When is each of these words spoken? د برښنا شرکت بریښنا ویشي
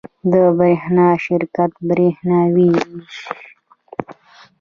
د 0.31 0.33
برښنا 0.57 1.07
شرکت 1.25 1.71
بریښنا 1.87 2.39
ویشي 2.53 3.01